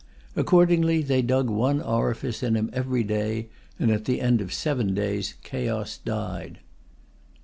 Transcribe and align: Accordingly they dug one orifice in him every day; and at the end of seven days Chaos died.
Accordingly 0.35 1.03
they 1.03 1.21
dug 1.21 1.47
one 1.47 1.79
orifice 1.79 2.41
in 2.41 2.55
him 2.55 2.71
every 2.73 3.03
day; 3.03 3.49
and 3.77 3.91
at 3.91 4.05
the 4.05 4.19
end 4.19 4.41
of 4.41 4.51
seven 4.51 4.95
days 4.95 5.35
Chaos 5.43 5.99
died. 5.99 6.57